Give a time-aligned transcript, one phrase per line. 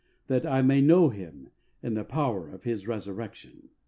[0.29, 1.51] That I may know Him
[1.83, 3.69] and the power of His resurrection.'